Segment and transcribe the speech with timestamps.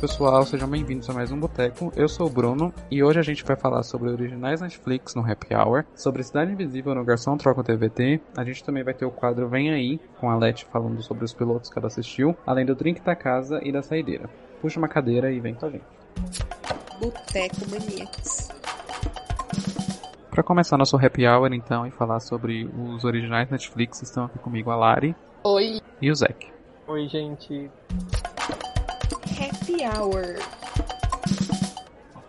[0.00, 1.92] pessoal, sejam bem-vindos a mais um Boteco.
[1.96, 5.52] Eu sou o Bruno e hoje a gente vai falar sobre originais Netflix no Happy
[5.52, 8.20] Hour, sobre Cidade Invisível no Garçom Troca TVT.
[8.36, 11.34] A gente também vai ter o quadro Vem Aí, com a Leti falando sobre os
[11.34, 14.30] pilotos que ela assistiu, além do drink da casa e da saideira.
[14.60, 15.84] Puxa uma cadeira e vem com a gente.
[17.00, 18.48] Boteco Maníacos.
[20.30, 24.70] Para começar nosso Happy Hour, então, e falar sobre os originais Netflix, estão aqui comigo
[24.70, 25.16] a Lari.
[25.42, 25.80] Oi.
[26.00, 26.46] E o Zack.
[26.86, 27.68] Oi, gente.
[29.68, 30.38] Happy Hour.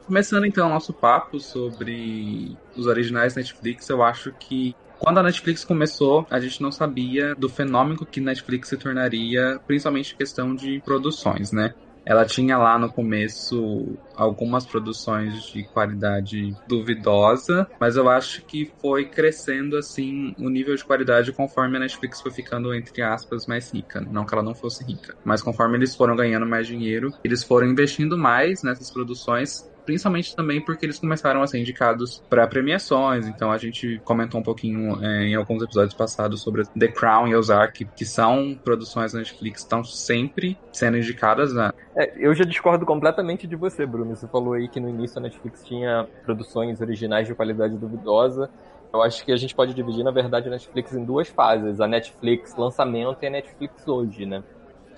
[0.05, 5.63] Começando então o nosso papo sobre os originais Netflix, eu acho que quando a Netflix
[5.63, 11.53] começou, a gente não sabia do fenômeno que Netflix se tornaria, principalmente questão de produções,
[11.53, 11.73] né?
[12.09, 19.05] Ela tinha lá no começo algumas produções de qualidade duvidosa, mas eu acho que foi
[19.05, 24.01] crescendo assim o nível de qualidade conforme a Netflix foi ficando, entre aspas, mais rica.
[24.01, 27.67] Não que ela não fosse rica, mas conforme eles foram ganhando mais dinheiro, eles foram
[27.67, 33.25] investindo mais nessas produções principalmente também porque eles começaram a ser indicados para premiações.
[33.25, 37.35] Então a gente comentou um pouquinho é, em alguns episódios passados sobre The Crown e
[37.35, 41.55] Ozark, que são produções da Netflix, estão sempre sendo indicadas.
[41.55, 41.71] Né?
[41.95, 44.15] É, eu já discordo completamente de você, Bruno.
[44.15, 48.47] Você falou aí que no início a Netflix tinha produções originais de qualidade duvidosa.
[48.93, 51.87] Eu acho que a gente pode dividir, na verdade, a Netflix em duas fases: a
[51.87, 54.43] Netflix lançamento e a Netflix hoje, né?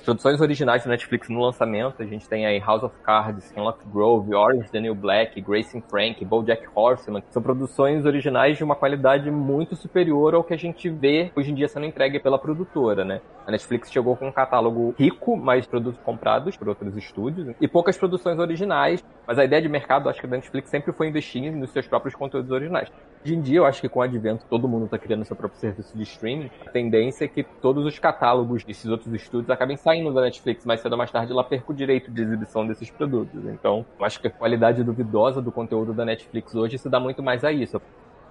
[0.03, 4.33] Produções originais do Netflix no lançamento, a gente tem aí House of Cards, Hemlock Grove,
[4.33, 9.29] Orange the New Black, Grace and Frank, BoJack Horseman, são produções originais de uma qualidade
[9.29, 13.21] muito superior ao que a gente vê hoje em dia sendo entregue pela produtora, né?
[13.45, 17.97] A Netflix chegou com um catálogo rico, mais produtos comprados por outros estúdios, e poucas
[17.97, 21.71] produções originais, mas a ideia de mercado, acho que a Netflix sempre foi investir nos
[21.71, 22.91] seus próprios conteúdos originais.
[23.23, 25.59] Hoje em dia, eu acho que com o advento, todo mundo está criando seu próprio
[25.59, 29.90] serviço de streaming, a tendência é que todos os catálogos desses outros estúdios acabem saindo
[30.13, 33.45] da Netflix, mais cedo ou mais tarde ela perca o direito de exibição desses produtos.
[33.45, 37.43] Então, acho que a qualidade duvidosa do conteúdo da Netflix hoje se dá muito mais
[37.43, 37.81] a isso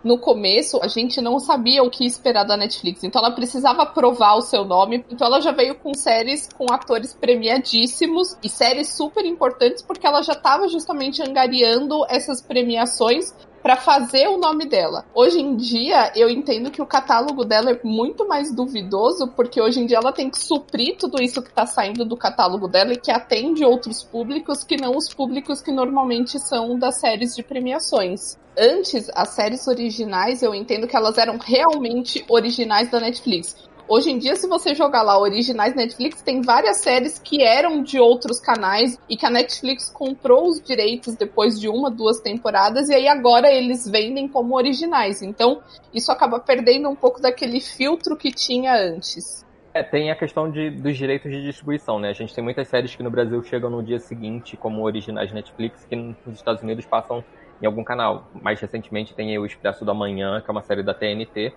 [0.03, 3.05] no começo, a gente não sabia o que esperar da Netflix.
[3.05, 5.05] Então ela precisava provar o seu nome.
[5.11, 10.23] Então ela já veio com séries com atores premiadíssimos e séries super importantes porque ela
[10.23, 15.05] já estava justamente angariando essas premiações para fazer o nome dela.
[15.15, 19.81] Hoje em dia, eu entendo que o catálogo dela é muito mais duvidoso, porque hoje
[19.81, 22.99] em dia ela tem que suprir tudo isso que tá saindo do catálogo dela e
[22.99, 28.39] que atende outros públicos que não os públicos que normalmente são das séries de premiações.
[28.59, 33.57] Antes, as séries originais, eu entendo que elas eram realmente originais da Netflix.
[33.93, 37.99] Hoje em dia, se você jogar lá originais Netflix, tem várias séries que eram de
[37.99, 42.95] outros canais e que a Netflix comprou os direitos depois de uma, duas temporadas e
[42.95, 45.23] aí agora eles vendem como originais.
[45.23, 45.61] Então,
[45.93, 49.45] isso acaba perdendo um pouco daquele filtro que tinha antes.
[49.75, 52.11] É, tem a questão de, dos direitos de distribuição, né?
[52.11, 55.85] A gente tem muitas séries que no Brasil chegam no dia seguinte como originais Netflix,
[55.85, 57.25] que nos Estados Unidos passam
[57.61, 58.29] em algum canal.
[58.41, 61.53] Mais recentemente tem o Expresso da Manhã, que é uma série da TNT,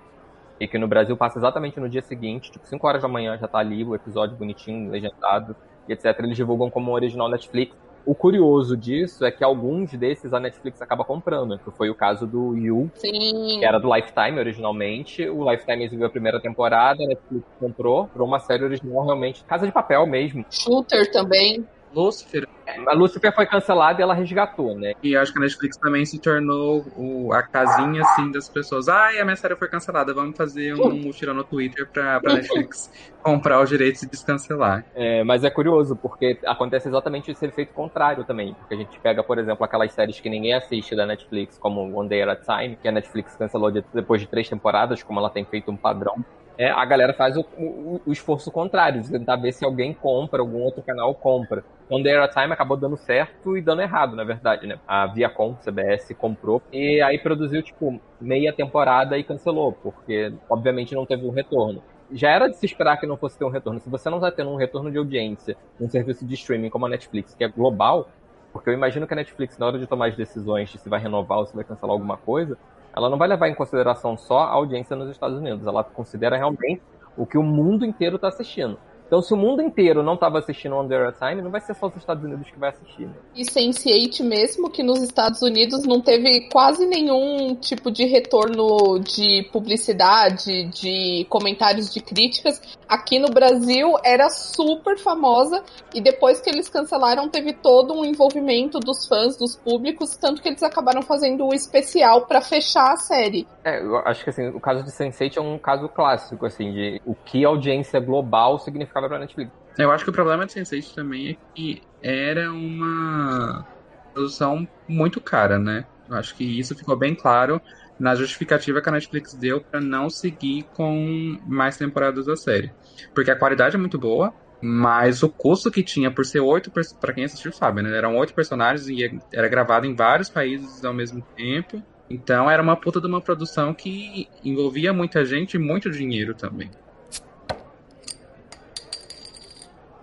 [0.60, 3.48] e que no Brasil passa exatamente no dia seguinte, tipo 5 horas da manhã já
[3.48, 5.56] tá ali o episódio bonitinho, legendado
[5.88, 6.18] e etc.
[6.20, 7.76] Eles divulgam como original Netflix.
[8.06, 12.28] O curioso disso é que alguns desses a Netflix acaba comprando, que foi o caso
[12.28, 13.60] do You, Sim.
[13.60, 15.28] que era do Lifetime originalmente.
[15.30, 19.66] O Lifetime exibiu a primeira temporada, a Netflix comprou para uma série original realmente, Casa
[19.66, 20.46] de Papel mesmo.
[20.50, 21.66] Shooter também.
[21.94, 22.48] Lucifer.
[22.88, 24.94] A Lucifer foi cancelada e ela resgatou, né?
[25.04, 28.88] E acho que a Netflix também se tornou o, a casinha, assim, das pessoas.
[28.88, 32.92] Ai, a minha série foi cancelada, vamos fazer um mutirão no Twitter pra, pra Netflix
[33.22, 34.86] comprar os direitos e descancelar.
[34.96, 38.54] É, mas é curioso, porque acontece exatamente esse efeito contrário também.
[38.54, 42.10] Porque a gente pega, por exemplo, aquelas séries que ninguém assiste da Netflix, como One
[42.10, 45.46] Day at a Time, que a Netflix cancelou depois de três temporadas, como ela tem
[45.46, 46.24] feito um padrão
[46.58, 50.40] é, a galera faz o, o, o, esforço contrário, de tentar ver se alguém compra,
[50.40, 51.64] algum outro canal compra.
[51.90, 54.80] One Day at a Time acabou dando certo e dando errado, na verdade, né?
[54.88, 61.06] A Viacom, CBS, comprou e aí produziu, tipo, meia temporada e cancelou, porque obviamente não
[61.06, 61.84] teve um retorno.
[62.12, 63.80] Já era de se esperar que não fosse ter um retorno.
[63.80, 66.90] Se você não está tendo um retorno de audiência num serviço de streaming como a
[66.90, 68.08] Netflix, que é global,
[68.52, 71.00] porque eu imagino que a Netflix, na hora de tomar as decisões de se vai
[71.00, 72.56] renovar ou se vai cancelar alguma coisa,
[72.96, 76.82] ela não vai levar em consideração só a audiência nos Estados Unidos, ela considera realmente
[77.18, 78.78] o que o mundo inteiro está assistindo.
[79.14, 81.86] Então, se o mundo inteiro não estava assistindo at a Time, não vai ser só
[81.86, 83.06] os Estados Unidos que vai assistir.
[83.06, 83.14] Né?
[83.36, 89.48] E Sense8 mesmo, que nos Estados Unidos não teve quase nenhum tipo de retorno de
[89.54, 92.60] publicidade, de comentários de críticas.
[92.90, 95.64] Aqui no Brasil era super famosa
[95.94, 100.50] e depois que eles cancelaram teve todo um envolvimento dos fãs, dos públicos, tanto que
[100.50, 103.48] eles acabaram fazendo o especial para fechar a série.
[103.64, 107.02] É, eu acho que assim, o caso de Sense8 é um caso clássico, assim, de
[107.06, 109.52] o que audiência global significava pra Netflix.
[109.78, 113.66] Eu acho que o problema de Sense8 também é que era uma
[114.14, 115.86] produção muito cara, né?
[116.10, 117.62] Eu acho que isso ficou bem claro
[118.00, 122.72] na justificativa que a Netflix deu para não seguir com mais temporadas da série.
[123.14, 127.14] Porque a qualidade é muito boa, mas o custo que tinha por ser oito, para
[127.14, 127.96] quem assistiu sabe, né?
[127.98, 131.82] Eram oito personagens e era gravado em vários países ao mesmo tempo.
[132.10, 136.70] Então era uma puta de uma produção que envolvia muita gente e muito dinheiro também.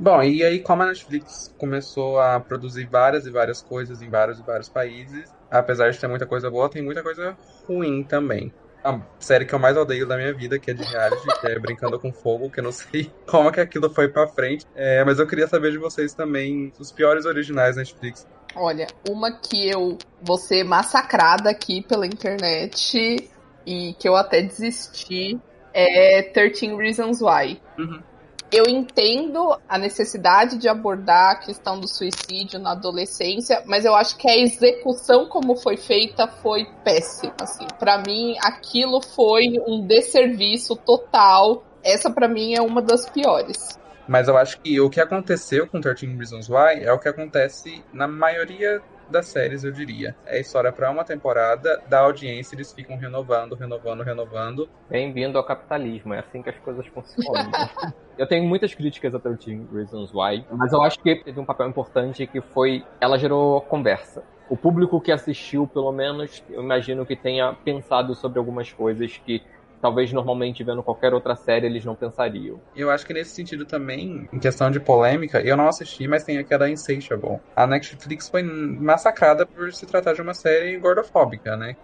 [0.01, 4.39] Bom, e aí como a Netflix começou a produzir várias e várias coisas em vários
[4.39, 7.37] e vários países, apesar de ter muita coisa boa, tem muita coisa
[7.69, 8.51] ruim também.
[8.83, 11.59] A série que eu mais odeio da minha vida, que é de reality, que é
[11.59, 14.65] Brincando com Fogo, que eu não sei como que aquilo foi pra frente.
[14.75, 18.27] É, mas eu queria saber de vocês também, os piores originais da Netflix.
[18.57, 23.29] Olha, uma que eu vou ser massacrada aqui pela internet
[23.67, 25.39] e que eu até desisti
[25.75, 27.61] é 13 Reasons Why.
[27.79, 28.03] Uhum.
[28.53, 34.17] Eu entendo a necessidade de abordar a questão do suicídio na adolescência, mas eu acho
[34.17, 37.35] que a execução como foi feita foi péssima.
[37.41, 41.63] Assim, para mim, aquilo foi um desserviço total.
[41.85, 43.79] Essa para mim é uma das piores.
[44.09, 47.85] Mas eu acho que o que aconteceu com 13 Reasons Why é o que acontece
[47.93, 50.15] na maioria das séries, eu diria.
[50.25, 54.69] É história para uma temporada, da audiência eles ficam renovando, renovando, renovando.
[54.89, 57.51] Bem-vindo ao capitalismo, é assim que as coisas funcionam.
[58.17, 61.69] eu tenho muitas críticas a 13 Reasons Why, mas eu acho que teve um papel
[61.69, 64.23] importante que foi ela gerou conversa.
[64.49, 69.43] O público que assistiu, pelo menos, eu imagino que tenha pensado sobre algumas coisas que
[69.81, 72.61] talvez normalmente vendo qualquer outra série eles não pensariam.
[72.75, 76.39] Eu acho que nesse sentido também, em questão de polêmica, eu não assisti, mas tem
[76.39, 77.41] aquela Insatiable.
[77.57, 81.77] A Netflix foi massacrada por se tratar de uma série gordofóbica, né?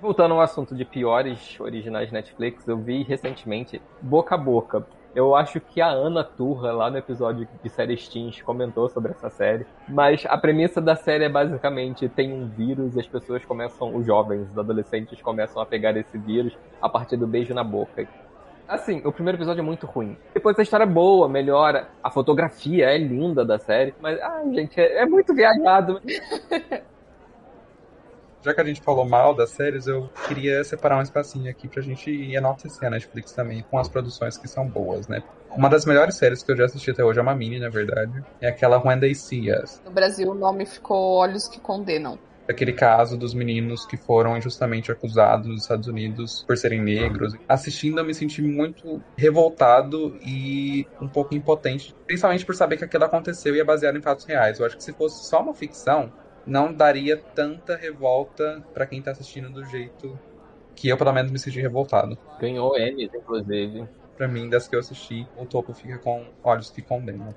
[0.00, 4.86] Voltando ao assunto de piores originais Netflix, eu vi recentemente Boca a Boca.
[5.16, 9.30] Eu acho que a Ana Turra, lá no episódio de séries teens, comentou sobre essa
[9.30, 9.66] série.
[9.88, 14.04] Mas a premissa da série é basicamente: tem um vírus e as pessoas começam, os
[14.04, 18.06] jovens, os adolescentes começam a pegar esse vírus a partir do beijo na boca.
[18.68, 20.18] Assim, o primeiro episódio é muito ruim.
[20.34, 21.88] Depois a história é boa, melhora.
[22.04, 23.94] A fotografia é linda da série.
[23.98, 25.98] Mas, ai, gente, é, é muito viajado.
[28.46, 31.82] já que a gente falou mal das séries, eu queria separar um espacinho aqui pra
[31.82, 35.20] gente enaltecer a Netflix também com as produções que são boas, né?
[35.50, 38.24] Uma das melhores séries que eu já assisti até hoje é uma mini, na verdade.
[38.40, 39.82] É aquela When They See Us.
[39.84, 42.16] No Brasil, o nome ficou Olhos que Condenam
[42.48, 47.34] aquele caso dos meninos que foram injustamente acusados nos Estados Unidos por serem negros.
[47.48, 53.02] Assistindo, eu me senti muito revoltado e um pouco impotente, principalmente por saber que aquilo
[53.02, 54.60] aconteceu e é baseado em fatos reais.
[54.60, 56.12] Eu acho que se fosse só uma ficção,
[56.46, 60.18] não daria tanta revolta para quem tá assistindo do jeito
[60.74, 62.18] que eu, pelo menos, me senti revoltado.
[62.38, 63.88] Ganhou Emmys, inclusive.
[64.16, 67.34] Pra mim, das que eu assisti, o topo fica com Olhos que Condenam.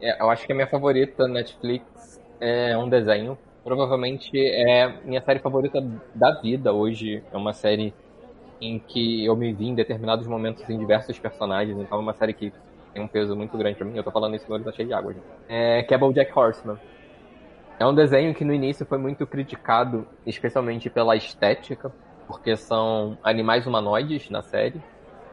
[0.00, 3.38] É, eu acho que a minha favorita Netflix é um desenho.
[3.64, 5.80] Provavelmente é minha série favorita
[6.14, 7.24] da vida hoje.
[7.30, 7.94] É uma série
[8.60, 11.78] em que eu me vi em determinados momentos em diversos personagens.
[11.78, 12.52] Então é uma série que
[12.92, 13.96] tem um peso muito grande pra mim.
[13.96, 15.12] Eu tô falando isso, olho tá cheio de água.
[15.12, 15.26] Gente.
[15.48, 16.78] É, que é Jack Horseman.
[17.78, 21.92] É um desenho que no início foi muito criticado, especialmente pela estética,
[22.26, 24.82] porque são animais humanoides na série.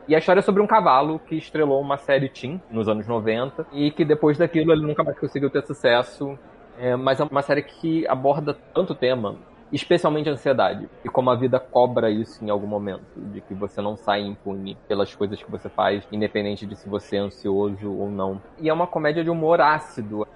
[0.07, 3.65] E a história é sobre um cavalo que estrelou uma série teen nos anos 90
[3.73, 6.37] e que depois daquilo ele nunca mais conseguiu ter sucesso.
[6.77, 9.37] É, mas é uma série que aborda tanto tema
[9.71, 10.89] especialmente ansiedade.
[11.03, 14.77] E como a vida cobra isso em algum momento, de que você não sai impune
[14.87, 18.41] pelas coisas que você faz, independente de se você é ansioso ou não.
[18.59, 20.27] E é uma comédia de humor ácido.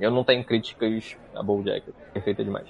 [0.00, 2.68] Eu não tenho críticas a BoJack, perfeita demais.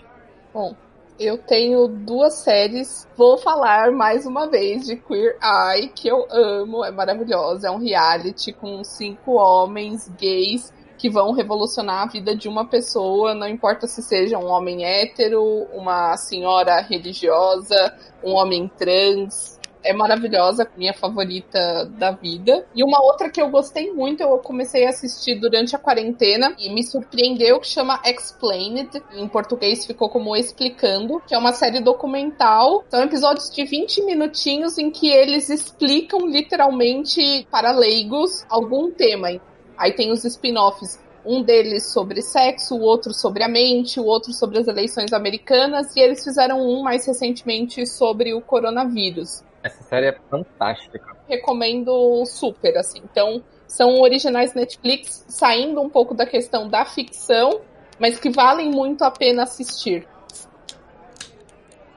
[0.53, 0.77] Bom,
[1.19, 3.09] eu tenho duas séries.
[3.17, 7.69] Vou falar mais uma vez de Queer Eye, que eu amo, é maravilhosa.
[7.69, 13.35] É um reality com cinco homens gays que vão revolucionar a vida de uma pessoa,
[13.35, 15.43] não importa se seja um homem hétero,
[15.73, 17.93] uma senhora religiosa,
[18.23, 19.61] um homem trans.
[19.85, 22.65] É maravilhosa, minha favorita da vida.
[22.73, 26.73] E uma outra que eu gostei muito, eu comecei a assistir durante a quarentena e
[26.73, 29.03] me surpreendeu, que chama Explained.
[29.13, 32.85] Em português ficou como Explicando, que é uma série documental.
[32.89, 39.31] São episódios de 20 minutinhos em que eles explicam literalmente para leigos algum tema.
[39.77, 41.01] Aí tem os spin-offs.
[41.25, 45.95] Um deles sobre sexo, o outro sobre a mente, o outro sobre as eleições americanas,
[45.95, 49.45] e eles fizeram um mais recentemente sobre o coronavírus.
[49.63, 51.17] Essa série é fantástica.
[51.29, 53.01] Recomendo super, assim.
[53.05, 57.61] Então, são originais Netflix, saindo um pouco da questão da ficção,
[57.99, 60.07] mas que valem muito a pena assistir.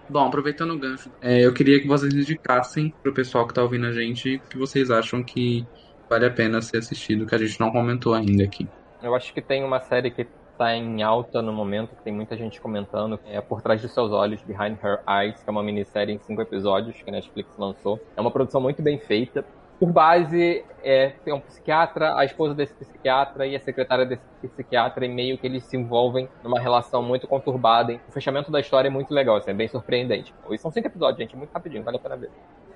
[0.08, 3.88] Bom, aproveitando o gancho, é, eu queria que vocês indicassem pro pessoal que tá ouvindo
[3.88, 5.65] a gente o que vocês acham que
[6.10, 8.68] vale a pena ser assistido, que a gente não comentou ainda aqui.
[9.02, 12.36] Eu acho que tem uma série que está em alta no momento, que tem muita
[12.36, 16.16] gente comentando, é Por Trás dos Seus Olhos, Behind Her Eyes, que é uma minissérie
[16.16, 18.00] em cinco episódios que a Netflix lançou.
[18.16, 19.46] É uma produção muito bem feita.
[19.78, 25.06] Por base, é, tem um psiquiatra, a esposa desse psiquiatra e a secretária desse psiquiatra,
[25.06, 28.00] e meio que eles se envolvem numa relação muito conturbada.
[28.08, 30.34] O fechamento da história é muito legal, assim, é bem surpreendente.
[30.50, 32.32] E são cinco episódios, gente, muito rapidinho, vale a pena ver.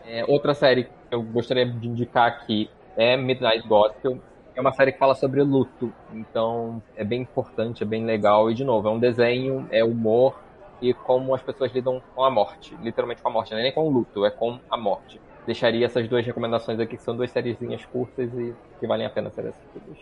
[0.06, 4.20] É, outra série que eu gostaria de indicar aqui é Midnight Gospel,
[4.54, 5.92] é uma série que fala sobre luto.
[6.14, 8.52] Então é bem importante, é bem legal.
[8.52, 10.38] E de novo, é um desenho, é humor
[10.82, 12.76] e como as pessoas lidam com a morte.
[12.82, 15.20] Literalmente com a morte, não é nem com o luto, é com a morte.
[15.46, 19.30] Deixaria essas duas recomendações aqui, que são duas sériezinhas curtas e que valem a pena
[19.30, 19.98] ser assistidas.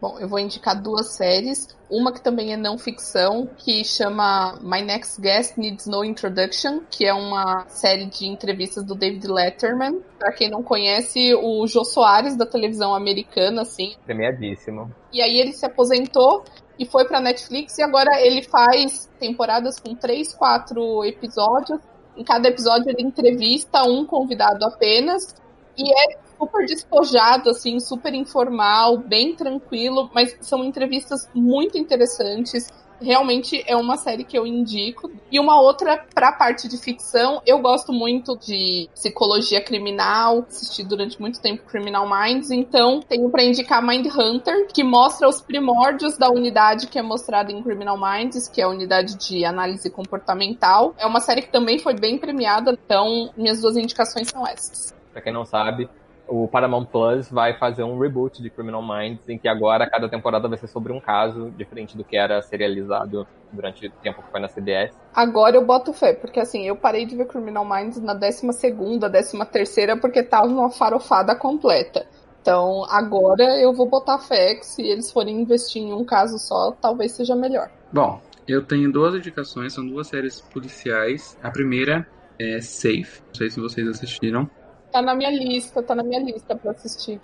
[0.00, 1.68] Bom, eu vou indicar duas séries.
[1.90, 7.04] Uma que também é não ficção, que chama My Next Guest Needs No Introduction, que
[7.04, 10.00] é uma série de entrevistas do David Letterman.
[10.18, 13.94] Para quem não conhece, o Jô Soares da televisão americana, assim.
[14.06, 14.90] Premiadíssimo.
[15.12, 16.44] E aí ele se aposentou
[16.78, 21.78] e foi para Netflix e agora ele faz temporadas com três, quatro episódios.
[22.16, 25.34] Em cada episódio ele entrevista um convidado apenas.
[25.76, 32.66] E é super despojado, assim, super informal, bem tranquilo, mas são entrevistas muito interessantes.
[33.02, 35.10] Realmente é uma série que eu indico.
[35.32, 40.84] E uma outra para a parte de ficção, eu gosto muito de psicologia criminal, assisti
[40.84, 46.18] durante muito tempo Criminal Minds, então tenho para indicar Mind Hunter, que mostra os primórdios
[46.18, 50.94] da unidade que é mostrada em Criminal Minds, que é a unidade de análise comportamental.
[50.98, 54.94] É uma série que também foi bem premiada, então minhas duas indicações são essas.
[55.10, 55.88] Para quem não sabe,
[56.30, 60.48] o Paramount Plus vai fazer um reboot de Criminal Minds, em que agora cada temporada
[60.48, 64.40] vai ser sobre um caso, diferente do que era serializado durante o tempo que foi
[64.40, 64.96] na CBS.
[65.12, 69.10] Agora eu boto fé, porque assim, eu parei de ver Criminal Minds na 12 segunda,
[69.10, 72.06] 13 terceira, porque tava uma farofada completa.
[72.40, 76.70] Então, agora eu vou botar fé que se eles forem investir em um caso só,
[76.80, 77.68] talvez seja melhor.
[77.92, 81.36] Bom, eu tenho duas indicações, são duas séries policiais.
[81.42, 82.06] A primeira
[82.38, 84.48] é Safe, não sei se vocês assistiram.
[84.90, 87.20] Tá na minha lista, tá na minha lista pra assistir.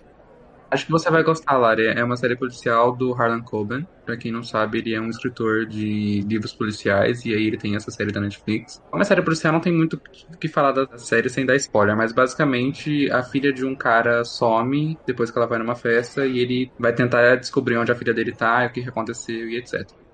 [0.71, 1.87] Acho que você vai gostar, Lari.
[1.87, 3.87] É uma série policial do Harlan Coben.
[4.05, 7.77] Pra quem não sabe, ele é um escritor de livros policiais e aí ele tem
[7.77, 8.81] essa série da Netflix.
[8.91, 10.01] Como é série policial, não tem muito
[10.33, 14.25] o que falar da série sem dar spoiler, mas basicamente a filha de um cara
[14.25, 18.15] some depois que ela vai numa festa e ele vai tentar descobrir onde a filha
[18.15, 20.06] dele tá, o que aconteceu e etc.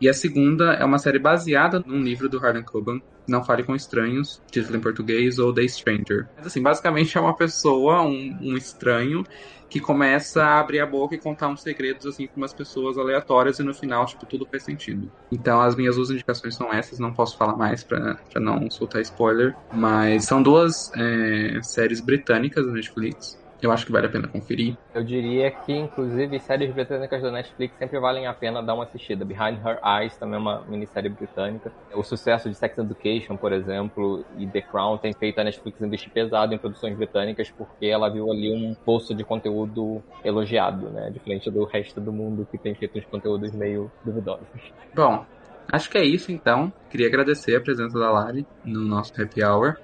[0.00, 3.74] E a segunda é uma série baseada num livro do Harlan Coben, Não Fale com
[3.74, 6.26] Estranhos, título em português, ou The Stranger.
[6.36, 9.24] Mas assim, basicamente é uma pessoa, um, um estranho,
[9.70, 13.60] que começa a abrir a boca e contar uns segredos assim com umas pessoas aleatórias
[13.60, 15.10] e no final, tipo, tudo faz sentido.
[15.30, 19.54] Então as minhas duas indicações são essas, não posso falar mais pra não soltar spoiler.
[19.72, 23.39] Mas são duas é, séries britânicas da Netflix.
[23.62, 24.76] Eu acho que vale a pena conferir.
[24.94, 29.24] Eu diria que, inclusive, séries britânicas da Netflix sempre valem a pena dar uma assistida.
[29.24, 31.70] Behind Her Eyes também é uma minissérie britânica.
[31.94, 36.10] O sucesso de Sex Education, por exemplo, e The Crown tem feito a Netflix investir
[36.10, 41.10] pesado em produções britânicas porque ela viu ali um poço de conteúdo elogiado, né?
[41.10, 44.46] Diferente do resto do mundo que tem feito uns conteúdos meio duvidosos.
[44.94, 45.24] Bom,
[45.70, 46.72] acho que é isso então.
[46.88, 49.76] Queria agradecer a presença da Lari no nosso Happy Hour.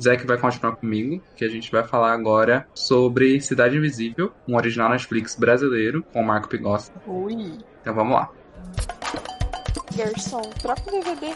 [0.00, 4.88] Zack vai continuar comigo, que a gente vai falar agora sobre Cidade Invisível, um original
[4.88, 7.00] Netflix brasileiro, com o Marco Pigosta.
[7.06, 7.58] Ui.
[7.80, 8.30] Então vamos lá.
[9.96, 11.34] Garçom, troca o DVD.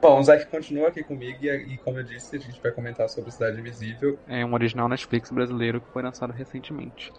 [0.00, 3.08] Bom, o Zack continua aqui comigo e, e, como eu disse, a gente vai comentar
[3.08, 4.18] sobre Cidade Invisível.
[4.28, 7.10] É um original Netflix brasileiro que foi lançado recentemente.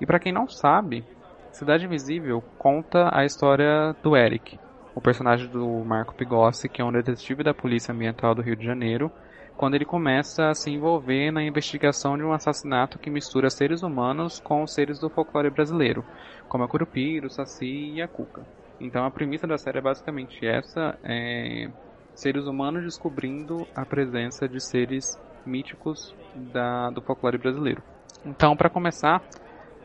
[0.00, 1.04] E para quem não sabe,
[1.50, 4.56] Cidade Invisível conta a história do Eric,
[4.98, 8.64] o personagem do Marco Pigossi, que é um detetive da Polícia Ambiental do Rio de
[8.64, 9.12] Janeiro,
[9.56, 14.40] quando ele começa a se envolver na investigação de um assassinato que mistura seres humanos
[14.40, 16.04] com os seres do folclore brasileiro,
[16.48, 18.44] como a Curupira, o Saci e a Cuca.
[18.80, 21.70] Então a premissa da série é basicamente essa, é
[22.12, 27.84] seres humanos descobrindo a presença de seres míticos da, do folclore brasileiro.
[28.26, 29.22] Então, para começar,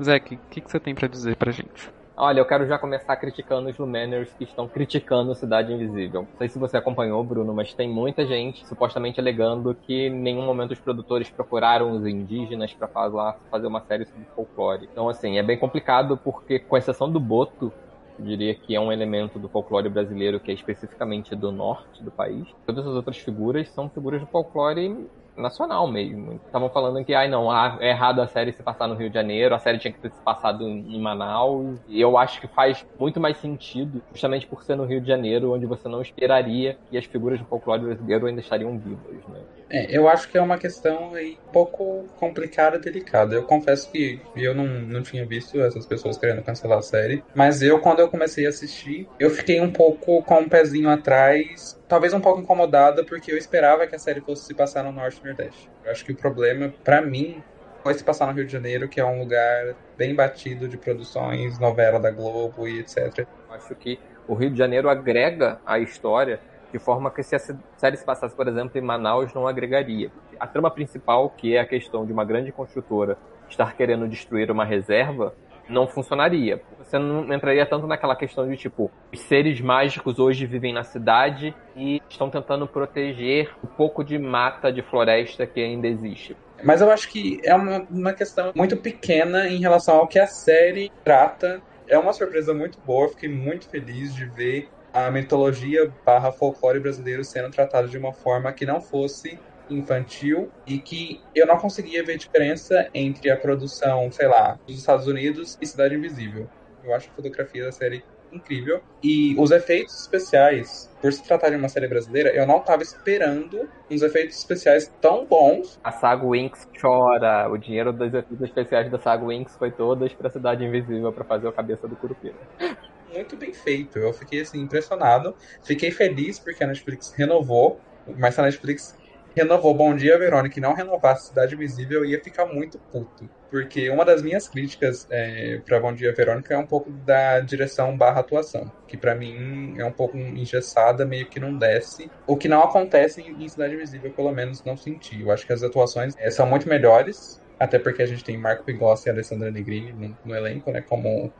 [0.01, 1.91] Zeke, o que, que você tem para dizer pra gente?
[2.15, 6.27] Olha, eu quero já começar criticando os Lumeners que estão criticando Cidade Invisível.
[6.29, 10.45] Não sei se você acompanhou, Bruno, mas tem muita gente supostamente alegando que em nenhum
[10.45, 14.87] momento os produtores procuraram os indígenas para fazer uma série sobre folclore.
[14.91, 17.73] Então, assim, é bem complicado porque, com exceção do Boto,
[18.19, 22.11] eu diria que é um elemento do folclore brasileiro que é especificamente do norte do
[22.11, 22.47] país.
[22.63, 26.33] Todas as outras figuras são figuras do folclore nacional mesmo.
[26.45, 29.15] Estavam falando que, ai não, ah, é errado a série se passar no Rio de
[29.15, 31.79] Janeiro, a série tinha que ter se passado em Manaus.
[31.87, 35.53] E eu acho que faz muito mais sentido, justamente por ser no Rio de Janeiro,
[35.53, 39.41] onde você não esperaria que as figuras do folclore brasileiro ainda estariam vivas, né?
[39.73, 43.33] É, eu acho que é uma questão aí um pouco complicada e delicada.
[43.33, 47.63] Eu confesso que eu não, não tinha visto essas pessoas querendo cancelar a série, mas
[47.63, 52.13] eu, quando eu comecei a assistir, eu fiquei um pouco com um pezinho atrás, talvez
[52.13, 55.25] um pouco incomodada, porque eu esperava que a série fosse se passar no Norte e
[55.25, 55.67] Nordeste.
[55.83, 57.41] Eu acho que o problema, para mim,
[57.81, 61.57] foi se passar no Rio de Janeiro, que é um lugar bem batido de produções,
[61.57, 63.25] novela da Globo e etc.
[63.49, 66.39] Acho que o Rio de Janeiro agrega a história
[66.73, 67.39] de forma que se a
[67.77, 70.11] série se passasse, por exemplo, em Manaus, não agregaria.
[70.39, 73.15] A trama principal, que é a questão de uma grande construtora
[73.47, 75.35] estar querendo destruir uma reserva,
[75.69, 76.59] não funcionaria.
[76.79, 81.55] Você não entraria tanto naquela questão de tipo, os seres mágicos hoje vivem na cidade
[81.75, 86.35] e estão tentando proteger o pouco de mata, de floresta que ainda existe.
[86.63, 90.25] Mas eu acho que é uma, uma questão muito pequena em relação ao que a
[90.25, 91.61] série trata.
[91.87, 97.23] É uma surpresa muito boa, fiquei muito feliz de ver a mitologia barra folclore brasileiro
[97.23, 102.17] sendo tratado de uma forma que não fosse infantil e que eu não conseguia ver
[102.17, 106.47] diferença entre a produção, sei lá, dos Estados Unidos e Cidade Invisível.
[106.83, 108.81] Eu acho a fotografia da série incrível.
[109.01, 113.69] E os efeitos especiais, por se tratar de uma série brasileira, eu não estava esperando
[113.89, 115.79] uns efeitos especiais tão bons.
[115.83, 117.49] A Saga Winx chora.
[117.49, 121.47] O dinheiro dos efeitos especiais da Saga Winx foi todos pra Cidade Invisível para fazer
[121.47, 122.35] a cabeça do Curupira
[123.13, 123.99] muito bem feito.
[123.99, 125.35] Eu fiquei assim impressionado.
[125.63, 127.79] Fiquei feliz porque a Netflix renovou,
[128.17, 128.95] mas se a Netflix
[129.35, 133.29] renovou Bom Dia Verônica e não renovasse Cidade Invisível, eu ia ficar muito puto.
[133.49, 137.95] Porque uma das minhas críticas é, para Bom Dia Verônica é um pouco da direção
[137.95, 142.09] barra atuação, que para mim é um pouco engessada, meio que não desce.
[142.25, 145.21] O que não acontece em Cidade Invisível, pelo menos não senti.
[145.21, 148.63] Eu acho que as atuações é, são muito melhores, até porque a gente tem Marco
[148.63, 151.31] Pigossi e Alessandra Negrini no, no elenco, né, como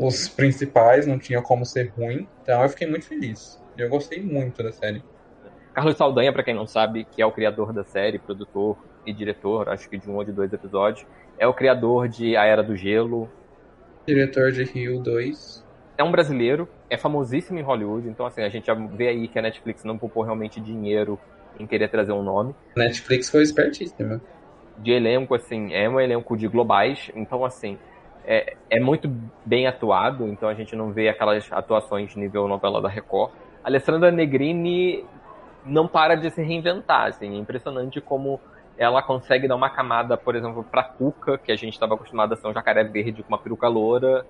[0.00, 2.26] os principais, não tinha como ser ruim.
[2.42, 3.62] Então eu fiquei muito feliz.
[3.76, 5.02] Eu gostei muito da série.
[5.74, 9.68] Carlos Saldanha, para quem não sabe, que é o criador da série, produtor e diretor,
[9.68, 11.06] acho que de um ou de dois episódios,
[11.38, 13.30] é o criador de A Era do Gelo.
[14.06, 15.64] Diretor de Rio 2.
[15.96, 19.38] É um brasileiro, é famosíssimo em Hollywood, então assim, a gente já vê aí que
[19.38, 21.18] a Netflix não poupou realmente dinheiro
[21.58, 22.54] em querer trazer um nome.
[22.74, 24.20] Netflix foi espertíssima.
[24.78, 27.78] De elenco, assim, é um elenco de globais, então assim,
[28.24, 29.10] é, é muito
[29.44, 33.32] bem atuado, então a gente não vê aquelas atuações nível novela da Record.
[33.62, 35.04] Alessandra Negrini
[35.64, 38.40] não para de se reinventar, assim, é impressionante como
[38.78, 42.36] ela consegue dar uma camada, por exemplo, pra Cuca, que a gente estava acostumado a
[42.36, 44.24] ser um jacaré verde com uma peruca loura,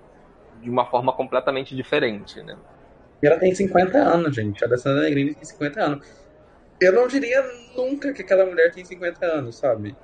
[0.61, 2.57] de uma forma completamente diferente, né?
[3.23, 4.65] E ela tem 50 anos, gente.
[4.65, 6.21] A Alessandra Negrini tem 50 anos.
[6.81, 7.45] Eu não diria
[7.77, 9.95] nunca que aquela mulher tem 50 anos, sabe?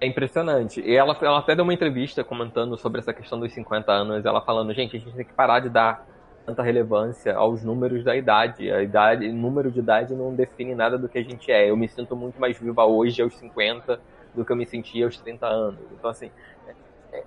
[0.00, 0.80] É impressionante.
[0.80, 4.40] E ela, ela até deu uma entrevista comentando sobre essa questão dos 50 anos, ela
[4.40, 6.06] falando, gente, a gente tem que parar de dar
[6.46, 8.70] tanta relevância aos números da idade.
[8.70, 11.68] A idade, número de idade não define nada do que a gente é.
[11.68, 14.00] Eu me sinto muito mais viva hoje aos 50
[14.34, 15.80] do que eu me sentia aos 30 anos.
[15.92, 16.30] Então, assim,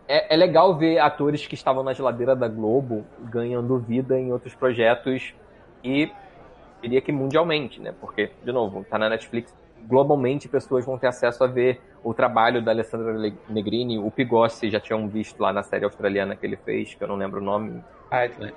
[0.07, 4.55] é, é legal ver atores que estavam na geladeira da Globo ganhando vida em outros
[4.55, 5.33] projetos
[5.83, 6.11] e
[6.81, 7.93] diria que mundialmente, né?
[7.99, 9.55] Porque, de novo, tá na Netflix,
[9.85, 13.13] globalmente pessoas vão ter acesso a ver o trabalho da Alessandra
[13.49, 17.07] Negrini, o Pigossi já tinham visto lá na série australiana que ele fez, que eu
[17.07, 17.83] não lembro o nome.
[18.11, 18.53] Heartland.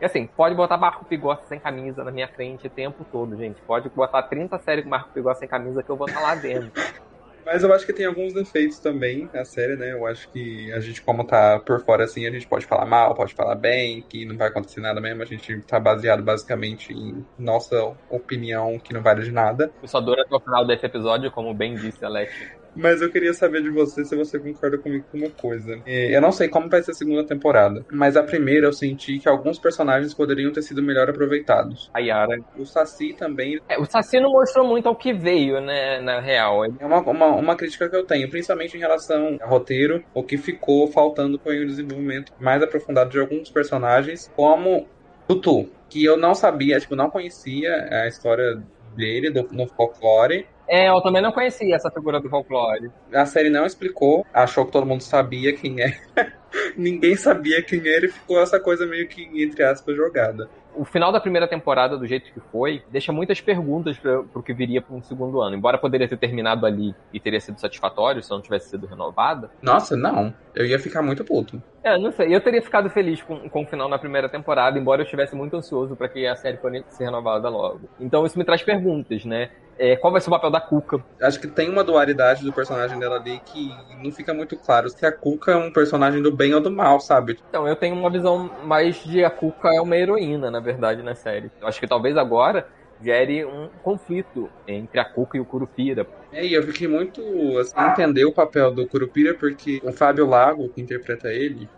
[0.00, 3.60] E assim, pode botar Marco Pigossi sem camisa na minha frente o tempo todo, gente.
[3.62, 6.72] Pode botar 30 séries com Marco Pigossi sem camisa que eu vou estar lá dentro.
[7.44, 9.92] Mas eu acho que tem alguns defeitos também na série, né?
[9.92, 13.14] Eu acho que a gente, como tá por fora assim, a gente pode falar mal,
[13.14, 15.22] pode falar bem, que não vai acontecer nada mesmo.
[15.22, 19.72] A gente tá baseado basicamente em nossa opinião, que não vale de nada.
[19.82, 22.59] Eu só dura até o final desse episódio, como bem disse Alex.
[22.74, 25.80] Mas eu queria saber de você se você concorda comigo com uma coisa.
[25.86, 29.18] É, eu não sei como vai ser a segunda temporada, mas a primeira eu senti
[29.18, 31.90] que alguns personagens poderiam ter sido melhor aproveitados.
[31.92, 32.38] A Yara.
[32.56, 33.60] O Saci também.
[33.68, 36.64] É, o Saci não mostrou muito ao que veio, né, na real.
[36.64, 40.36] É uma, uma, uma crítica que eu tenho, principalmente em relação ao roteiro, o que
[40.36, 44.86] ficou faltando foi o desenvolvimento mais aprofundado de alguns personagens, como
[45.26, 48.62] Tutu, que eu não sabia, tipo, não conhecia a história
[48.96, 50.46] dele do, no folclore.
[50.70, 52.92] É, eu também não conhecia essa figura do folclore.
[53.12, 55.98] A série não explicou, achou que todo mundo sabia quem é.
[56.78, 61.10] Ninguém sabia quem era e ficou essa coisa meio que, entre aspas, jogada o final
[61.12, 64.94] da primeira temporada, do jeito que foi, deixa muitas perguntas para o que viria para
[64.94, 65.56] um segundo ano.
[65.56, 69.50] Embora poderia ter terminado ali e teria sido satisfatório se não tivesse sido renovada.
[69.60, 70.32] Nossa, não.
[70.54, 71.62] Eu ia ficar muito puto.
[71.82, 72.34] É, não sei.
[72.34, 75.56] Eu teria ficado feliz com, com o final na primeira temporada, embora eu estivesse muito
[75.56, 77.88] ansioso para que a série fosse renovada logo.
[77.98, 79.50] Então isso me traz perguntas, né?
[79.82, 81.02] É, qual vai ser o papel da Cuca?
[81.22, 83.70] Acho que tem uma dualidade do personagem dela ali que
[84.04, 87.00] não fica muito claro se a Cuca é um personagem do bem ou do mal,
[87.00, 87.38] sabe?
[87.48, 91.14] Então, eu tenho uma visão mais de a Cuca é uma heroína, na verdade, na
[91.14, 91.50] série.
[91.58, 92.68] Eu acho que talvez agora
[93.02, 96.06] gere um conflito entre a Cuca e o Curupira.
[96.30, 97.22] É, e eu fiquei muito
[97.58, 101.70] assim, entender o papel do Curupira, porque o Fábio Lago, que interpreta ele,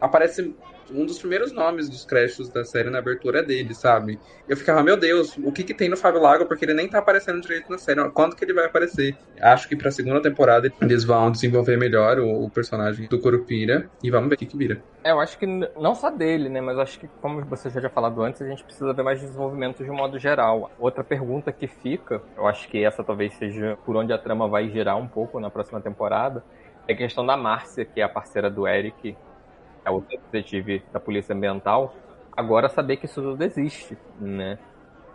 [0.00, 0.56] aparece
[0.94, 4.18] um dos primeiros nomes dos créditos da série na abertura é dele, sabe?
[4.48, 6.46] Eu ficava, meu Deus, o que que tem no Fábio Lago?
[6.46, 8.08] Porque ele nem tá aparecendo direito na série.
[8.10, 9.16] Quando que ele vai aparecer?
[9.40, 14.10] Acho que pra segunda temporada eles vão desenvolver melhor o, o personagem do Curupira e
[14.10, 14.82] vamos ver o que que vira.
[15.04, 16.60] É, eu acho que não só dele, né?
[16.60, 19.82] Mas acho que, como você já tinha falado antes, a gente precisa ver mais desenvolvimento
[19.82, 20.70] de um modo geral.
[20.78, 24.68] Outra pergunta que fica, eu acho que essa talvez seja por onde a trama vai
[24.68, 26.44] girar um pouco na próxima temporada,
[26.86, 29.16] é a questão da Márcia, que é a parceira do Eric,
[29.84, 31.94] é o detetive da polícia ambiental,
[32.36, 34.58] agora saber que isso tudo existe, né?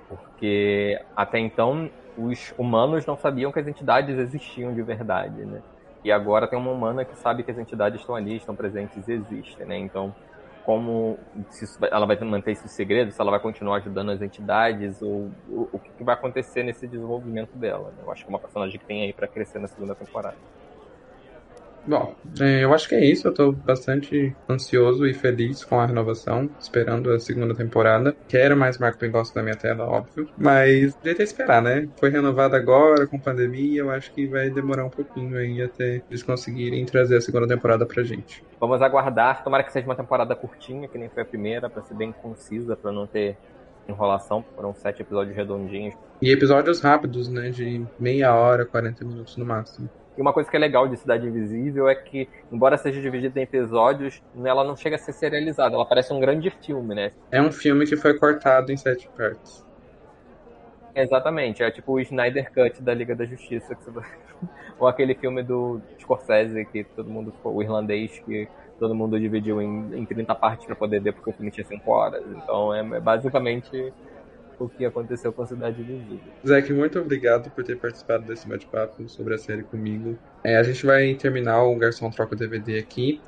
[0.08, 5.62] Porque até então os humanos não sabiam que as entidades existiam de verdade, né?
[6.04, 9.12] E agora tem uma humana que sabe que as entidades estão ali, estão presentes e
[9.12, 9.78] existem, né?
[9.78, 10.14] Então,
[10.68, 11.18] como
[11.50, 15.70] se ela vai manter esse segredo, se ela vai continuar ajudando as entidades, ou, ou
[15.72, 17.90] o que vai acontecer nesse desenvolvimento dela.
[17.96, 18.04] Né?
[18.06, 20.36] Eu acho que é uma personagem que tem aí para crescer na segunda temporada.
[21.88, 23.28] Bom, é, eu acho que é isso.
[23.28, 28.15] Eu tô bastante ansioso e feliz com a renovação, esperando a segunda temporada.
[28.28, 30.30] Quero mais Marco Pengosto na minha tela, óbvio.
[30.38, 31.88] Mas é esperar, né?
[31.97, 33.82] Foi renovada agora com pandemia.
[33.82, 37.86] Eu acho que vai demorar um pouquinho aí até eles conseguirem trazer a segunda temporada
[37.86, 38.43] pra gente.
[38.60, 39.43] Vamos aguardar.
[39.43, 42.76] Tomara que seja uma temporada curtinha, que nem foi a primeira, pra ser bem concisa,
[42.76, 43.38] pra não ter
[43.88, 44.43] enrolação.
[44.56, 45.95] Foram sete episódios redondinhos.
[46.21, 47.50] E episódios rápidos, né?
[47.50, 49.89] De meia hora, 40 minutos no máximo.
[50.18, 53.44] E uma coisa que é legal de Cidade Invisível é que, embora seja dividida em
[53.44, 55.76] episódios, ela não chega a ser serializada.
[55.76, 57.12] Ela parece um grande filme, né?
[57.32, 59.64] É um filme que foi cortado em sete partes.
[60.96, 61.62] Exatamente.
[61.62, 63.76] É tipo o Snyder Cut da Liga da Justiça.
[63.76, 64.08] Que você...
[64.80, 67.32] Ou aquele filme do Scorsese, que todo mundo...
[67.44, 68.48] O irlandês, que
[68.80, 71.92] todo mundo dividiu em, em 30 partes para poder ver, porque o filme tinha 5
[71.92, 72.24] horas.
[72.28, 73.94] Então, é, é basicamente
[74.60, 76.34] o que aconteceu com a Cidade Invisível.
[76.46, 80.17] Zack, muito obrigado por ter participado desse bate-papo sobre a série comigo.
[80.43, 83.22] É, a gente vai terminar o Garçom Troca o DVD aqui.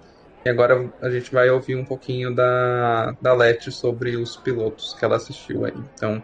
[0.46, 5.04] E agora a gente vai ouvir um pouquinho da, da Leti sobre os pilotos que
[5.04, 5.74] ela assistiu aí.
[5.94, 6.24] Então,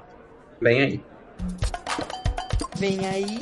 [0.62, 1.04] vem aí.
[2.78, 3.40] Vem aí.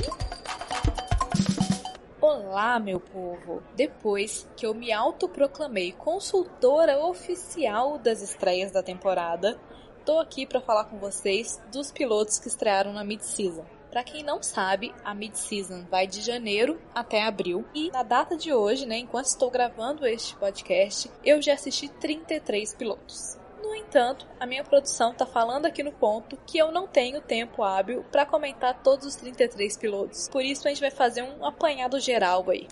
[2.20, 3.62] Olá, meu povo!
[3.76, 9.58] Depois que eu me autoproclamei consultora oficial das estreias da temporada,
[10.04, 13.64] Tô aqui para falar com vocês dos pilotos que estrearam na mid-season.
[13.90, 18.52] Para quem não sabe, a mid-season vai de janeiro até abril e na data de
[18.52, 23.38] hoje, né, enquanto estou gravando este podcast, eu já assisti 33 pilotos.
[23.62, 27.62] No entanto, a minha produção está falando aqui no ponto que eu não tenho tempo
[27.62, 30.28] hábil para comentar todos os 33 pilotos.
[30.28, 32.68] Por isso a gente vai fazer um apanhado geral aí.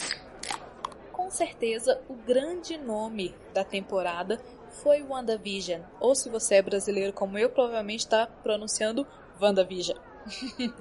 [1.11, 4.39] Com certeza, o grande nome da temporada
[4.73, 5.83] foi WandaVision.
[6.01, 9.07] Ou se você é brasileiro como eu, provavelmente está pronunciando
[9.41, 9.99] WandaVision.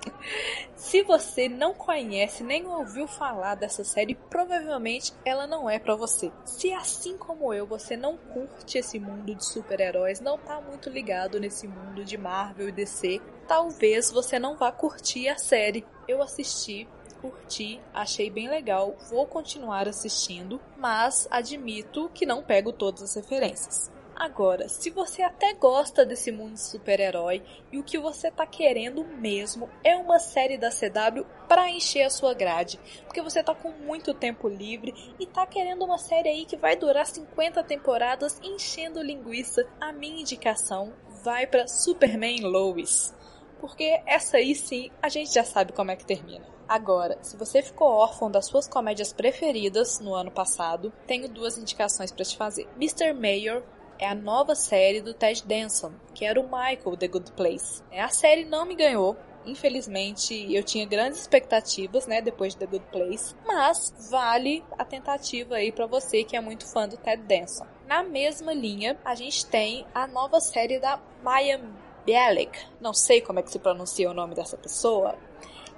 [0.75, 6.31] se você não conhece nem ouviu falar dessa série, provavelmente ela não é para você.
[6.45, 11.39] Se assim como eu, você não curte esse mundo de super-heróis, não tá muito ligado
[11.39, 15.85] nesse mundo de Marvel e DC, talvez você não vá curtir a série.
[16.07, 16.87] Eu assisti
[17.21, 23.91] curti, achei bem legal, vou continuar assistindo, mas admito que não pego todas as referências.
[24.21, 29.03] Agora, se você até gosta desse mundo de super-herói e o que você tá querendo
[29.03, 33.71] mesmo é uma série da CW para encher a sua grade, porque você tá com
[33.71, 39.01] muito tempo livre e tá querendo uma série aí que vai durar 50 temporadas enchendo
[39.01, 43.15] linguiça, a minha indicação vai para Superman Lois.
[43.59, 46.45] Porque essa aí sim a gente já sabe como é que termina.
[46.71, 52.13] Agora, se você ficou órfão das suas comédias preferidas no ano passado, tenho duas indicações
[52.13, 52.65] para te fazer.
[52.77, 53.11] Mr.
[53.11, 53.61] Mayor
[53.99, 57.83] é a nova série do Ted Danson, que era o Michael The Good Place.
[57.91, 62.85] A série não me ganhou, infelizmente eu tinha grandes expectativas, né, depois de The Good
[62.89, 67.67] Place, mas vale a tentativa aí para você que é muito fã do Ted Danson.
[67.85, 71.59] Na mesma linha, a gente tem a nova série da Maya
[72.05, 75.17] Bialik, não sei como é que se pronuncia o nome dessa pessoa,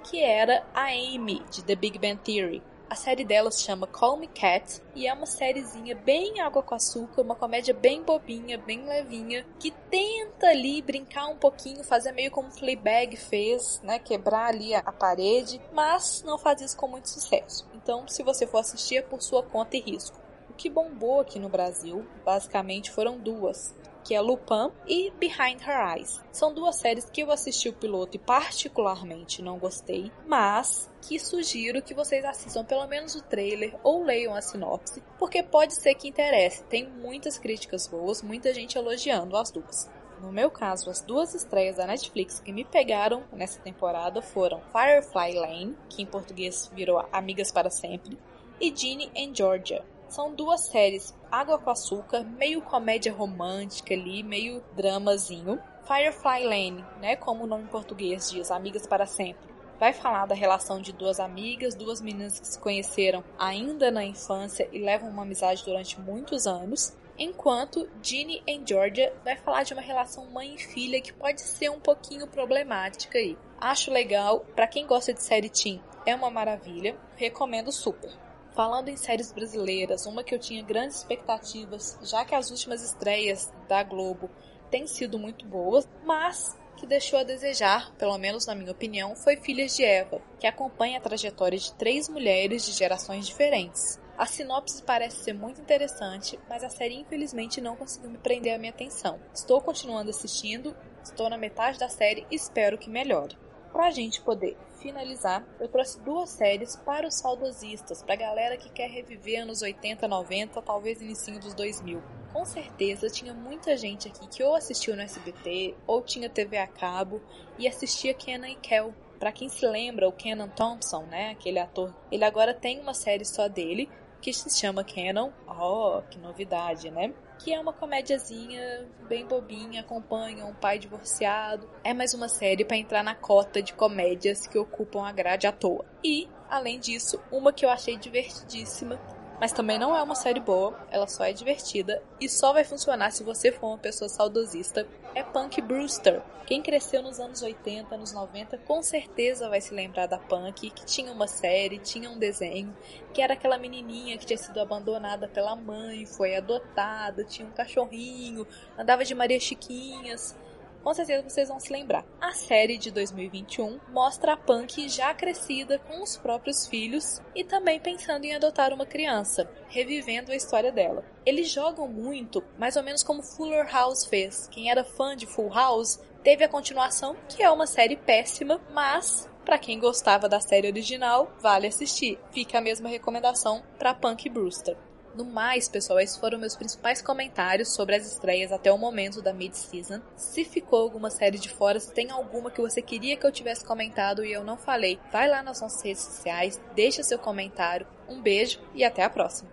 [0.04, 2.62] que era a Amy de The Big Bang Theory.
[2.90, 6.74] A série dela se chama Call Me Cat e é uma sériezinha bem água com
[6.74, 12.30] açúcar, uma comédia bem bobinha, bem levinha, que tenta ali brincar um pouquinho, fazer meio
[12.30, 17.08] como Fleabag fez, né, quebrar ali a, a parede, mas não faz isso com muito
[17.08, 17.66] sucesso.
[17.74, 20.20] Então, se você for assistir é por sua conta e risco.
[20.50, 25.96] O que bombou aqui no Brasil, basicamente foram duas que é Lupin, e Behind Her
[25.96, 26.20] Eyes.
[26.30, 31.82] São duas séries que eu assisti o piloto e particularmente não gostei, mas que sugiro
[31.82, 36.08] que vocês assistam pelo menos o trailer ou leiam a sinopse, porque pode ser que
[36.08, 36.62] interesse.
[36.64, 39.90] Tem muitas críticas boas, muita gente elogiando as duas.
[40.20, 45.34] No meu caso, as duas estreias da Netflix que me pegaram nessa temporada foram Firefly
[45.34, 48.18] Lane, que em português virou Amigas para Sempre,
[48.60, 49.84] e Ginny and Georgia.
[50.14, 55.60] São duas séries água com açúcar, meio comédia romântica ali, meio dramazinho.
[55.88, 60.34] Firefly Lane, né, como o nome em português diz, Amigas para Sempre vai falar da
[60.36, 65.22] relação de duas amigas, duas meninas que se conheceram ainda na infância e levam uma
[65.22, 66.96] amizade durante muitos anos.
[67.18, 71.70] Enquanto Ginny e Georgia vai falar de uma relação mãe e filha que pode ser
[71.70, 73.36] um pouquinho problemática aí.
[73.60, 78.22] Acho legal, para quem gosta de série teen, é uma maravilha, recomendo super.
[78.54, 83.52] Falando em séries brasileiras, uma que eu tinha grandes expectativas, já que as últimas estreias
[83.68, 84.30] da Globo
[84.70, 89.36] têm sido muito boas, mas que deixou a desejar, pelo menos na minha opinião, foi
[89.36, 94.00] Filhas de Eva, que acompanha a trajetória de três mulheres de gerações diferentes.
[94.16, 98.58] A sinopse parece ser muito interessante, mas a série infelizmente não conseguiu me prender a
[98.58, 99.18] minha atenção.
[99.34, 103.36] Estou continuando assistindo, estou na metade da série e espero que melhore.
[103.72, 108.58] Para a gente poder finalizar, eu trouxe duas séries para os saudosistas, para a galera
[108.58, 112.02] que quer reviver anos 80, 90, talvez início dos 2000
[112.34, 116.66] com certeza tinha muita gente aqui que ou assistiu no SBT ou tinha TV a
[116.66, 117.22] cabo
[117.56, 118.92] e assistia Kenan e Kel.
[119.20, 123.24] Para quem se lembra, o Kenan Thompson, né, aquele ator, ele agora tem uma série
[123.24, 123.88] só dele
[124.20, 125.32] que se chama Kenan.
[125.46, 127.14] Oh, que novidade, né?
[127.38, 131.68] Que é uma comédiazinha bem bobinha, acompanha um pai divorciado.
[131.82, 135.52] É mais uma série para entrar na cota de comédias que ocupam a grade à
[135.52, 135.84] toa.
[136.02, 138.96] E, além disso, uma que eu achei divertidíssima
[139.40, 143.10] mas também não é uma série boa, ela só é divertida e só vai funcionar
[143.10, 144.86] se você for uma pessoa saudosista.
[145.14, 146.22] É Punk Brewster.
[146.46, 150.84] Quem cresceu nos anos 80, anos 90, com certeza vai se lembrar da Punk, que
[150.84, 152.76] tinha uma série, tinha um desenho,
[153.12, 158.46] que era aquela menininha que tinha sido abandonada pela mãe, foi adotada, tinha um cachorrinho,
[158.76, 160.36] andava de Maria Chiquinhas
[160.84, 162.04] com certeza vocês vão se lembrar.
[162.20, 167.80] A série de 2021 mostra a Punk já crescida com os próprios filhos e também
[167.80, 171.02] pensando em adotar uma criança, revivendo a história dela.
[171.24, 174.46] Eles jogam muito, mais ou menos como Fuller House fez.
[174.48, 179.28] Quem era fã de Full House teve a continuação, que é uma série péssima, mas
[179.44, 182.18] para quem gostava da série original, vale assistir.
[182.30, 184.76] Fica a mesma recomendação para Punk Brewster.
[185.14, 189.32] No mais, pessoal, esses foram meus principais comentários sobre as estreias até o momento da
[189.32, 190.00] mid-season.
[190.16, 193.64] Se ficou alguma série de fora, se tem alguma que você queria que eu tivesse
[193.64, 197.86] comentado e eu não falei, vai lá nas nossas redes sociais, deixa seu comentário.
[198.08, 199.48] Um beijo e até a próxima.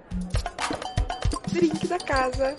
[1.51, 2.55] Drink da casa.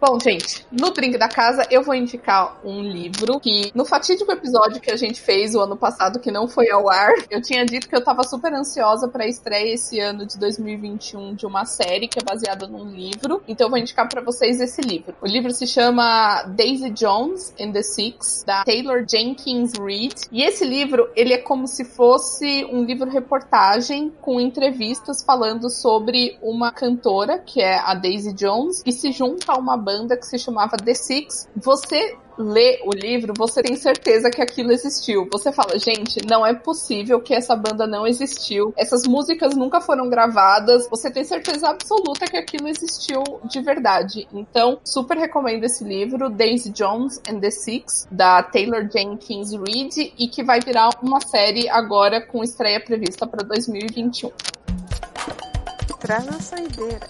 [0.00, 4.80] Bom, gente, no Drink da Casa eu vou indicar um livro que, no fatídico episódio
[4.80, 7.88] que a gente fez o ano passado, que não foi ao ar, eu tinha dito
[7.88, 12.18] que eu tava super ansiosa pra estreia esse ano de 2021 de uma série que
[12.18, 13.42] é baseada num livro.
[13.48, 15.14] Então eu vou indicar para vocês esse livro.
[15.22, 20.14] O livro se chama Daisy Jones and the Six, da Taylor Jenkins Reid.
[20.30, 26.36] E esse livro, ele é como se fosse um livro reportagem com entrevistas falando sobre
[26.42, 30.26] uma cantora, que é a Daisy Jones, que se junta a uma banda banda que
[30.26, 31.48] se chamava The Six.
[31.56, 35.28] Você lê o livro, você tem certeza que aquilo existiu.
[35.30, 38.74] Você fala, gente, não é possível que essa banda não existiu.
[38.76, 40.88] Essas músicas nunca foram gravadas.
[40.90, 44.26] Você tem certeza absoluta que aquilo existiu de verdade.
[44.32, 50.26] Então, super recomendo esse livro, Daisy Jones and the Six, da Taylor Jenkins Reid, e
[50.26, 54.32] que vai virar uma série agora com estreia prevista para 2021.
[56.00, 57.08] Traz a saideira.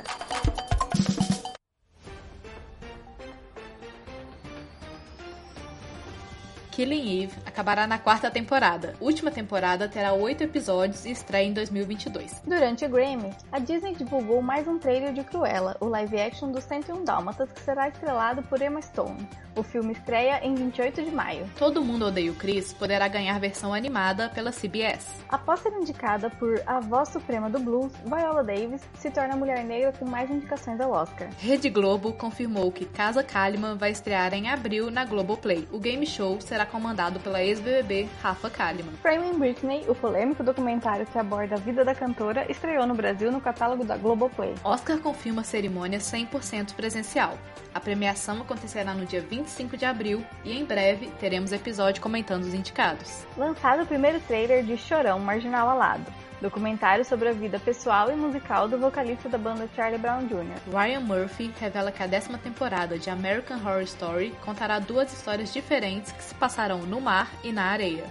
[6.74, 8.94] Killing Eve acabará na quarta temporada.
[9.00, 12.42] A última temporada terá oito episódios e estreia em 2022.
[12.44, 16.64] Durante o Grammy, a Disney divulgou mais um trailer de Cruella, o live action dos
[16.64, 19.24] 101 Dálmatas, que será estrelado por Emma Stone.
[19.56, 21.48] O filme estreia em 28 de maio.
[21.56, 25.22] Todo Mundo Odeia o Chris poderá ganhar versão animada pela CBS.
[25.28, 29.64] Após ser indicada por A Voz Suprema do Blues, Viola Davis se torna a mulher
[29.64, 31.28] negra com mais indicações ao Oscar.
[31.38, 35.68] Rede Globo confirmou que Casa Kalimann vai estrear em abril na Globoplay.
[35.70, 38.94] O game show será comandado pela ex-BBB Rafa Kalimann.
[39.02, 43.40] Framing Britney, o polêmico documentário que aborda a vida da cantora, estreou no Brasil no
[43.40, 44.54] catálogo da Globoplay.
[44.62, 47.38] Oscar confirma cerimônia 100% presencial.
[47.74, 52.54] A premiação acontecerá no dia 25 de abril e em breve teremos episódio comentando os
[52.54, 53.26] indicados.
[53.36, 56.04] Lançado o primeiro trailer de Chorão Marginal Alado,
[56.44, 60.60] documentário sobre a vida pessoal e musical do vocalista da banda Charlie Brown Jr.
[60.70, 66.12] Ryan Murphy revela que a décima temporada de American Horror Story contará duas histórias diferentes
[66.12, 68.04] que se passarão no mar e na areia.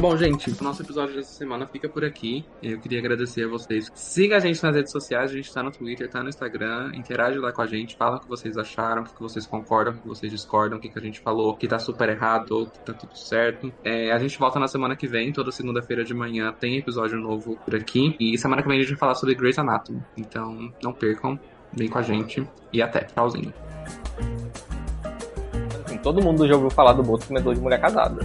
[0.00, 2.44] Bom, gente, o nosso episódio dessa semana fica por aqui.
[2.62, 3.90] Eu queria agradecer a vocês.
[3.96, 7.36] Siga a gente nas redes sociais, a gente tá no Twitter, tá no Instagram, interage
[7.40, 10.06] lá com a gente, fala o que vocês acharam, o que vocês concordam, o que
[10.06, 13.18] vocês discordam, o que a gente falou que tá super errado ou que tá tudo
[13.18, 13.72] certo.
[13.82, 17.56] É, a gente volta na semana que vem, toda segunda-feira de manhã tem episódio novo
[17.64, 18.14] por aqui.
[18.20, 20.00] E semana que vem a gente vai falar sobre Grey's Anatomy.
[20.16, 21.36] Então, não percam,
[21.72, 23.00] vem com a gente e até.
[23.00, 23.52] Tchauzinho.
[26.04, 28.20] Todo mundo já ouviu falar do Bolso Comedor de Mulher Casada.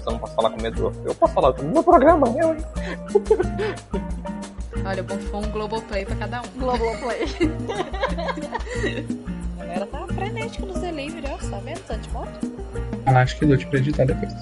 [0.00, 0.92] Você não posso falar comedor.
[1.04, 2.64] Eu posso falar no meu programa, eu, hein?
[4.84, 6.44] Olha, bom foi um Globoplay pra cada um.
[6.58, 7.26] Globoplay.
[9.60, 11.36] A galera tá frenética nos delivery, ó.
[11.50, 11.80] Tá vendo?
[11.86, 12.30] Tá de moto?
[13.06, 14.32] Acho que lute pra editar depois.